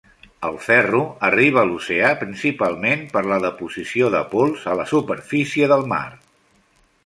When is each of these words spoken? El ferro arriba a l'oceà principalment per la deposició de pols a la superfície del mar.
El 0.47 0.55
ferro 0.67 1.01
arriba 1.27 1.61
a 1.63 1.65
l'oceà 1.71 2.09
principalment 2.23 3.05
per 3.13 3.23
la 3.33 3.39
deposició 3.45 4.11
de 4.19 4.25
pols 4.35 4.67
a 4.73 4.77
la 4.83 4.89
superfície 4.97 5.73
del 5.75 5.89
mar. 5.97 6.05